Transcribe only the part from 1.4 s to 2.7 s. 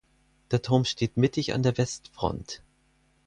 an der Westfront.